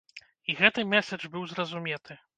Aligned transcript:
І 0.53 0.55
гэты 0.61 0.87
мэсэдж 0.95 1.23
быў 1.37 1.47
зразуметы. 1.55 2.23